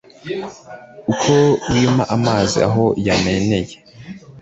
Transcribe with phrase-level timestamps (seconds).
[1.11, 1.33] uko
[1.71, 3.73] wima amazi aho yamenera